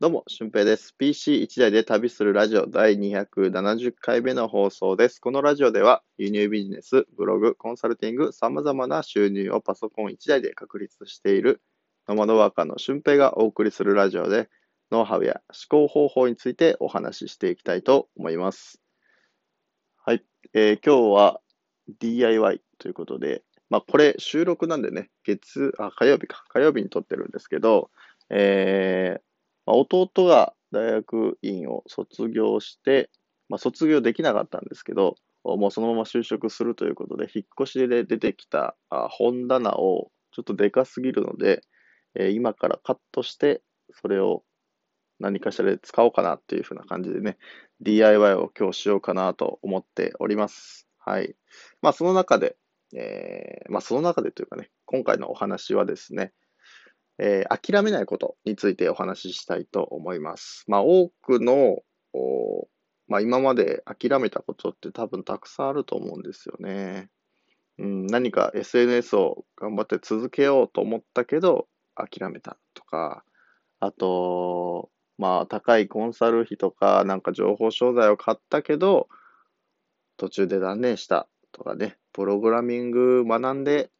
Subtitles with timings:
[0.00, 0.94] どうも、俊平です。
[0.98, 5.20] PC1 台で旅するラジオ第270回目の放送です。
[5.20, 11.60] このラジオでは輸入ビジネス、ブログ、コンサルティング、様々な収入をパソコン1台で確立している
[12.08, 14.48] ノマドワーカーの俊平がお送りするラジオで
[14.90, 18.80] ノウハウや思考方法についてお話ししていきたいと思います。
[20.02, 20.24] はい。
[20.54, 21.42] えー今日は
[21.98, 26.42] DIY ということで、まあこれ収録なんでね、月、あ、火曜日か。
[26.48, 27.90] 火曜日に撮ってるんですけど、
[28.30, 29.29] えー
[29.66, 33.10] まあ、弟が大学院を卒業して、
[33.48, 41.62] まあ、卒業できなかったんですけど、もうそのまま就職するということで、引っ越しで出てきた本棚をちょっとでかすぎるので、
[42.14, 44.44] え今からカットして、それを
[45.18, 47.38] 何かしらで使おうかなっていう風な感じでね、
[47.80, 50.88] DIY を今日しようかなと思っております。
[50.98, 51.34] はい。
[51.82, 52.56] まあその中で、
[52.94, 56.32] えーまあその中でというかね、今回のお話はですね、
[57.20, 60.64] えー諦めないことについてお話ししたいと思います。
[60.66, 61.82] まあ、多くの、
[63.06, 67.10] まあ、今まで諦めたことって多分たくさんあると思うんですよね。
[67.78, 73.24] うん、何か SNS を頑張って続けようと思ったけど、諦めたとか、
[73.80, 79.08] あと、まあ、高いコンサル費とか、なんか情報商材を買ったけど、
[80.16, 83.90] 途中で断念したとかね、プログラミング学んで、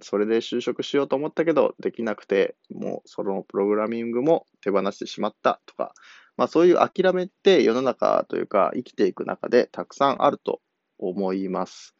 [0.00, 5.94] それで就職しようと思ったけど、できなくて、もうそのプログラミングも手放してしまったとか、
[6.36, 10.60] まあそういう諦めって世の中というか生きていく中でたくさんあると
[10.98, 11.94] 思います。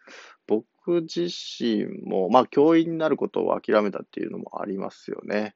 [0.46, 5.54] 僕自身も、まあ教員になることを諦めたっていうのもありますよね。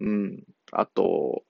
[0.00, 0.44] うん。
[0.72, 1.42] あと、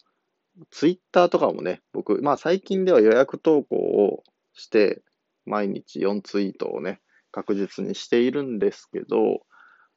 [0.71, 4.23] ツイッターとかもね、僕、まあ最近では予約投稿を
[4.55, 5.03] して、
[5.45, 9.43] 毎日4ツイートをね、確実にしているんですけど、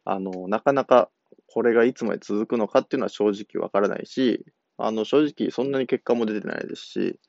[0.06, 1.10] あの、なかなか
[1.48, 4.46] これがいつまで続くのかっていうのは正直わからないし、
[4.78, 7.20] あの、正直そんなに結果も出てないですし、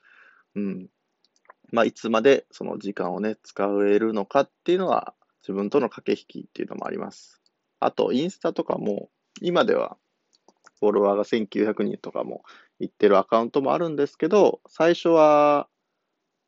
[0.54, 0.88] うん。
[1.72, 7.40] まあ、いつまでその時間をね、使えるのかっていうのは自分との駆け引きっていうのもあります。
[7.78, 9.96] あと、インスタとかも、今では
[10.80, 12.42] フォロワーが1900人とかも
[12.78, 15.68] いってるアカウントもあるんですけど、最初は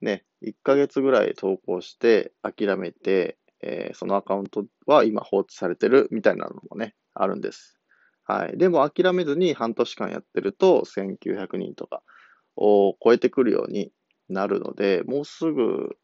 [0.01, 7.79] ね、1ヶ月ぐらい投稿して諦めて、えーそのアカウントは今放置されてるみたいなのもね、あるんです。
[8.25, 8.57] はい。
[8.57, 12.03] でも諦めずに半年間やってると1900人とか
[12.57, 13.93] を超えてくるように
[14.29, 15.97] なるので、もうすぐ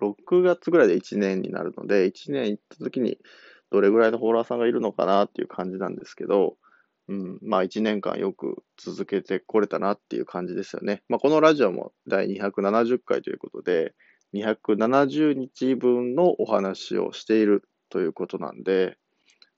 [0.00, 3.18] 6月ぐらいで1年になるので、1年行った時に
[3.70, 6.56] どれぐらいのフォロワーさんがいるのかなっていう感じなんですけど、
[7.08, 11.02] うん、まあ1年間よく続けてこれたなっていう感じですよね。
[11.08, 13.94] まあこのラジオも第270回ということで、
[14.34, 18.96] 270日分のお話をしているということなんで、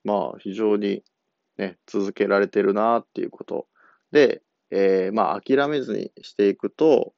[0.05, 1.03] まあ非常に
[1.59, 3.66] ね、続けられてるなっていうこと
[4.10, 7.12] で、えーまあ諦めずにしていくと、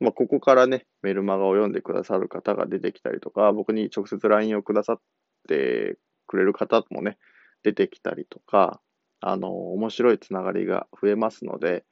[0.00, 5.00] まあここからね、メルマガを読んでくださる方が出てきたりとか、僕に直接 LINE をくださっ
[5.48, 7.18] てくれる方もね、
[7.62, 8.80] 出てきたりとか、
[9.20, 11.84] あの、面白いつながりが増えますので、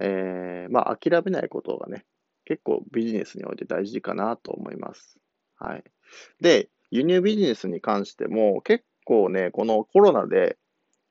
[0.00, 2.04] えーまあ諦めないことがね、
[2.46, 5.18] 結構ビジネスにおいて大事かなと思います。
[5.56, 5.84] はい。
[6.40, 10.56] で、輸入ビジネスに関しても結構ね、このコロナで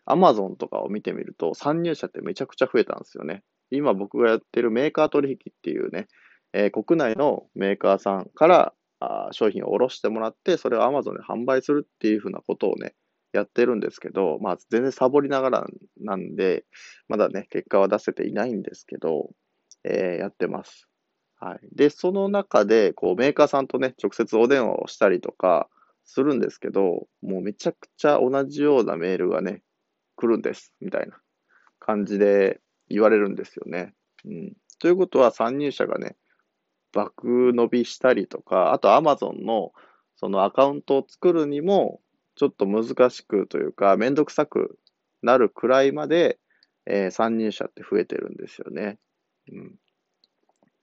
[0.07, 3.43] Amazon とかを見てみると参入者ってめちゃくちゃ増えたんですよね。
[3.71, 6.07] 今僕がやってるメーカー取引っていうね、
[6.53, 12.93] えー国内のメーカーさんからあ商品を卸してもらって、それを Amazon で販売するっていうふうなことをね、
[13.33, 15.67] やってるんですけど、まあ全然サボりながら
[15.99, 16.65] なんで、
[17.09, 19.31] まだね、結果は出せていないんですけど、
[19.83, 20.87] えーやってます。
[21.39, 21.59] はい。
[21.75, 25.69] で、その中で、こう、メーカーさんとね、直接お電話をしたりとか
[26.05, 29.61] するんですけど、もうめちゃくちゃ同じようなメールがね、
[30.15, 31.17] 来るんです、みたいな
[31.79, 33.93] 感じで言われるんですよね。
[34.25, 34.53] うん。
[34.79, 36.15] ということは、参入者がね、
[36.93, 39.73] 爆伸びしたりとか、あと Amazon の
[40.15, 42.01] そのアカウントを作るにも、
[42.35, 44.79] ちょっと難しくというか、めんどくさく
[45.21, 46.39] なるくらいまで、
[46.87, 48.99] えー参入者って増えてるんですよね。
[49.51, 49.75] うん。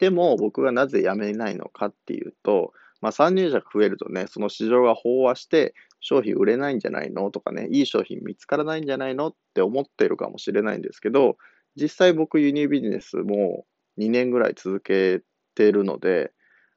[0.02, 11.37] でも、僕がなぜ辞めないのかっていうと、まあ、参入者が増えるとね、その市場が飽和して、商品売れないんじゃないのとかね、いい商品見つからないんじゃないのって思ってるかもしれないんですけど、
[11.76, 13.64] 実際僕輸入ビジネスも
[13.96, 15.22] 2年ぐらい続け
[15.54, 16.32] てるので、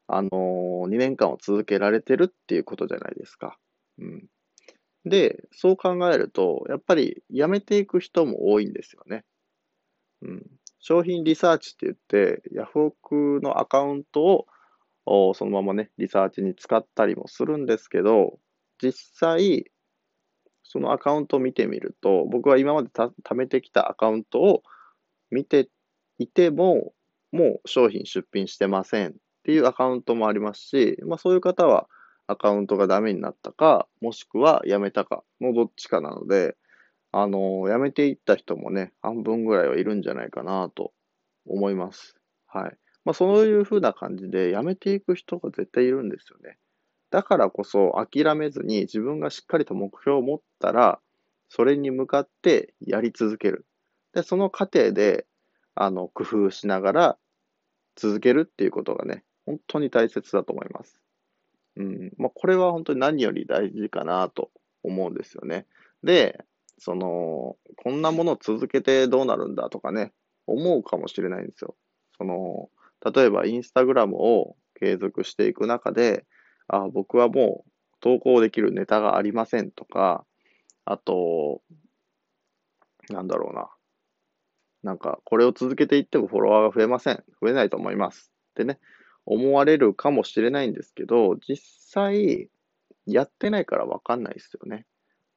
[0.06, 3.58] あのー、2年間を続けられてるっていうことじゃないですか。
[3.98, 4.28] うん。
[5.04, 9.26] で、そう考えると、やっぱり辞めていく人も多いんですよね。
[10.22, 10.46] うん。
[10.88, 14.46] 商品リサーチって言って、ヤフオクのアカウント
[15.08, 18.38] をそのままね、リサーチに使ったりもするんですけど、
[18.80, 19.66] 実際、
[20.62, 24.62] そのアカウントを見てみると、僕は今までた貯めてきたアカウントを
[25.32, 25.70] 見て
[26.20, 26.94] いても、
[27.32, 31.88] もう商品出品してませんっていうアカウントもありますし、まあそういう方は
[32.28, 36.56] アカウントがダメになったか、もしくはやめたかのどっちかなので、
[37.18, 40.92] あの、やめていった人もね、半分ぐらいはいるんじゃないかなと
[41.46, 42.18] 思います。
[42.46, 42.78] はい。
[43.06, 46.58] まあそういうふうな感じで、やめていく人が絶対いるんですよね。
[47.12, 51.00] だからこそ諦めずに自分がしっかりと目標を持ったら、
[51.48, 53.66] それに向かってやり続ける。
[54.14, 55.26] で、その過程で、
[55.74, 57.18] あの、工夫しながら
[57.96, 61.00] 続けるっていうことがね、本当に大切だと思います。
[61.78, 62.12] うん。
[62.18, 64.52] まあ、これは本当に何より大事かなと
[64.84, 65.66] 思うんですよね。
[66.04, 66.44] で、
[66.78, 70.14] その、こんなもの続けてどうなるんだとかね、
[70.48, 71.76] 思うかもしれないんですよ。
[72.18, 72.70] その、
[73.14, 76.26] 例えばインスタグラムを継続していく中で、
[76.68, 80.26] あ、僕はもう投稿できるネタがありませんとか、
[80.86, 81.62] あと、
[83.10, 83.70] なんだろうな。
[84.84, 87.24] なんか、これを続けていってもフォロワーが増えません。
[87.42, 88.32] 増えないと思います。
[88.52, 88.80] ってね、
[89.26, 92.50] 思われるかもしれないんですけど、実際、
[93.08, 94.86] やってないからわかんないですよね。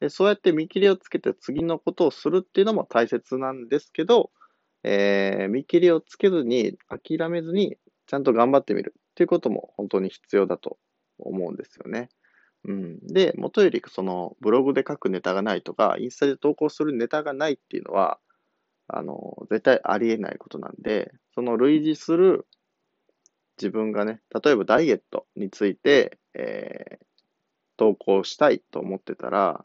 [0.00, 4.30] で、そうやって見切りをつけて次のことをするっていうのも大切なんですけど、
[4.84, 10.78] えー、見切りをつけずに、諦めずに、ちゃんと頑張ってみるっていうことも本当に必要だと
[11.18, 12.08] 思うんですよね。
[12.64, 12.98] うん。
[13.06, 18.18] で、もとより、その、ブログで書くネタがないとか、インスタで投稿するネタがないっていうのは、
[18.88, 22.46] あの、絶対ありえないことなんで、その類似する
[23.58, 27.04] 自分がね、例えばダイエットについて、えー、
[27.76, 29.64] 投稿したいと思ってたら、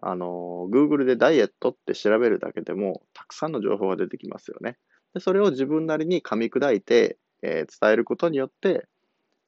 [0.00, 4.78] あの、Google でダイエットって調べるだけでも、たくさんの情報が出てきますよね。
[5.14, 8.86] でそれを自分なりに噛み砕いて、えー、伝えることによって、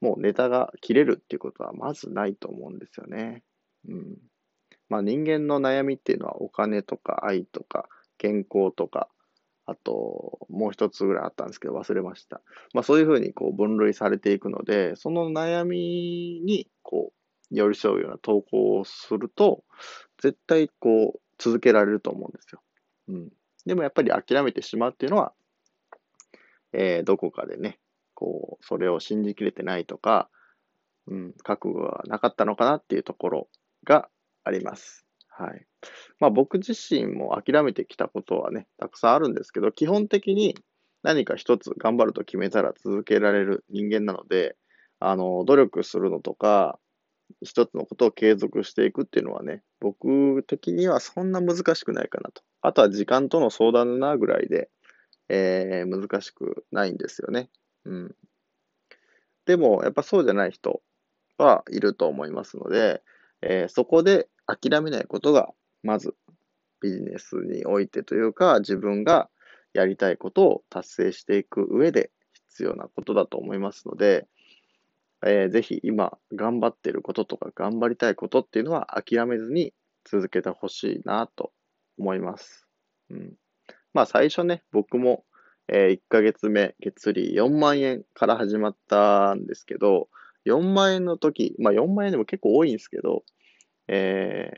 [0.01, 3.45] もうネタが切れるっていうことはまずないと思うんですよね。
[3.89, 4.19] うん。
[4.89, 9.09] まあ人間の悩みっていうのはお金とか愛とか健康とか、
[9.65, 12.43] あともう一つぐらいあったんですけど忘れました。
[12.75, 19.63] まあそういうふうにこう分類されていくので、その悩みにこう寄り添うような投稿をすると、
[20.23, 22.63] 絶対こう続けられると思うんですよ。
[23.09, 23.29] うん。
[23.67, 25.33] でもやっぱり諦めてしまうっていうのは、
[26.73, 27.79] えー、どこかでね、
[28.15, 30.31] こう、それを信じきれてないとか、
[31.09, 33.49] うん、覚悟がなかったのかなっていうところ
[33.85, 34.09] が
[34.45, 35.05] あります。
[35.29, 35.67] はい。
[36.21, 40.57] まあ僕自身も諦めてきたことはね、たくさんあるんですけど、基本的に
[41.03, 44.57] 何か一つ頑張ると決めたら続けられる人間なので、
[45.01, 46.79] あの、努力するのとか、
[47.41, 52.43] 一つのことを継続していくっていうのはね、僕的にはそんな難しくないかなと。
[52.61, 54.71] あとは時間との相談だなぐらいで、
[55.29, 57.49] えー、難しくないんですよね。
[57.85, 58.15] うん。
[59.47, 60.83] でも、やっぱそうじゃない人
[61.39, 63.03] はいると思いますので、
[63.41, 65.51] えー、そこで諦めないことが、
[65.83, 66.15] まず
[66.81, 69.29] ビジネスにおいてというか、自分が
[69.73, 72.11] やりたいことを達成していく上で
[72.51, 74.27] 必要なことだと思いますので、
[75.25, 79.73] えー、ぜひ今頑張ってることとか頑張りたいことっていうのは諦めずに
[80.05, 81.53] 続けてほしいなと
[81.99, 82.67] 思います。
[83.11, 83.35] うん。
[83.95, 85.25] まあ最初ね、僕も
[85.69, 90.09] えー、1ヶ月目、月利4万円から始まったんですけど、
[90.45, 93.25] 4万円の時、まあ4万円でも結構多いんですけど、
[93.89, 94.51] え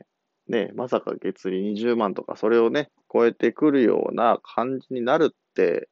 [0.48, 5.88] ー、ね、まさか月利20万とか、それをね、超えてくるような感じになるって、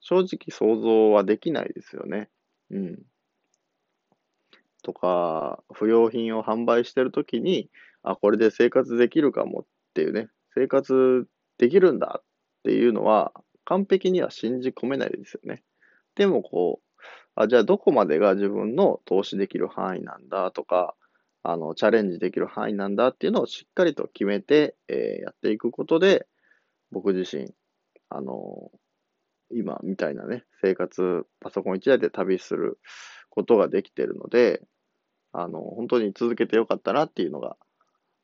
[0.00, 2.28] 正直想像はできないですよね。
[2.70, 3.02] うん。
[4.84, 7.70] とか、不要品を販売してるときに、
[8.04, 11.26] あ、これで生活できるかもっていうね、生活
[11.58, 12.24] できるんだっ
[12.62, 13.32] ていうのは、
[13.64, 15.64] 完璧には信じ込めないですよね。
[16.14, 17.00] でもこう、
[17.34, 20.94] あじゃあどこまでが自分の投資できる範囲なんだとか、
[21.42, 26.26] あの、チャレンジできる範囲なんだっていうのをしっかりと決めて、えー、やっていくことで、
[26.90, 27.52] 僕自身、
[28.08, 28.70] あの、
[29.50, 32.78] 今みたいなね、生活、パソコン1台で旅する
[33.30, 34.62] ことができてるので、
[35.36, 37.56] あの、本当に続けてよかったなっていうのが、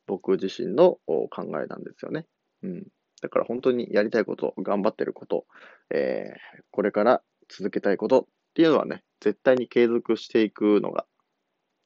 [0.06, 1.28] 僕自身の考
[1.62, 2.26] えなんですよね。
[2.62, 2.86] うん。
[3.20, 5.44] だから本当にやりたいこと、頑張ってること、
[5.90, 11.04] えー、これから続けたいことっていうのはね、絶対に継続していくのが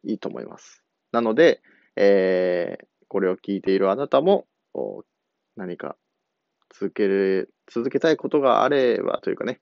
[0.05, 0.85] いいと思います。
[1.11, 1.63] なので、
[1.97, 4.47] えー、これを聞いているあなたも、
[5.57, 5.97] 何か
[6.75, 9.61] 続ける、続けたいことがあればというかね、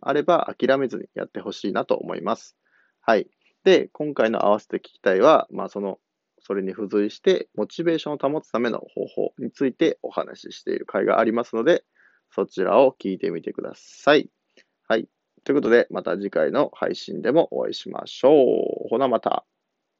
[0.00, 2.56] あれば諦めずにやってほしいなと思います。
[3.00, 3.28] はい。
[3.68, 5.98] で、今回の合わせて聞きたいは、まあその
[6.40, 11.84] それに付随して、モチベーションを保つための方法についてお話ししている回がありますので、
[12.30, 14.30] そちらを聞いてみてください。
[14.88, 15.06] はい。
[15.44, 18.30] ということで、また次回の配信でもお会いしましょ
[18.86, 18.88] う。
[18.88, 19.44] ほなまた。